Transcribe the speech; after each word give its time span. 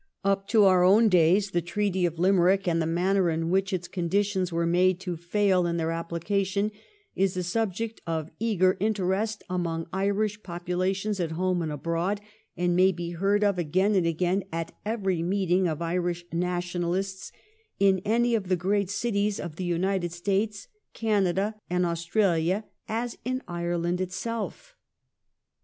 Up 0.23 0.47
to 0.47 0.63
our 0.63 0.83
own 0.83 1.09
days 1.09 1.51
the 1.51 1.61
Treaty 1.61 2.07
of 2.07 2.17
Limerick, 2.17 2.67
and 2.67 2.81
the 2.81 2.87
manner 2.87 3.29
in 3.29 3.51
which 3.51 3.71
its 3.71 3.87
conditions 3.87 4.51
were 4.51 4.65
made 4.65 4.99
to 5.01 5.15
fail 5.15 5.67
in 5.67 5.77
their 5.77 5.91
application, 5.91 6.71
is 7.15 7.37
a 7.37 7.43
subject 7.43 8.01
of 8.07 8.31
eager 8.39 8.77
interest 8.79 9.43
among 9.47 9.85
Irish 9.93 10.41
populations 10.41 11.19
at 11.19 11.33
home 11.33 11.61
and 11.61 11.71
abroad, 11.71 12.19
and 12.57 12.75
may 12.75 12.91
be 12.91 13.11
heard 13.11 13.43
of 13.43 13.59
again 13.59 13.93
and 13.93 14.07
again 14.07 14.43
at 14.51 14.73
every 14.87 15.21
meeting 15.21 15.67
of 15.67 15.83
Irish 15.83 16.25
Nationalists 16.33 17.31
in 17.79 18.01
any 18.03 18.33
of 18.33 18.47
the 18.47 18.55
great 18.55 18.89
cities 18.89 19.39
of 19.39 19.55
the 19.57 19.63
United 19.65 20.11
States, 20.11 20.67
Canada, 20.95 21.53
and 21.69 21.85
Austraha, 21.85 22.63
as 22.89 23.19
in 23.23 23.43
Ireland 23.47 24.01
itself. 24.01 24.73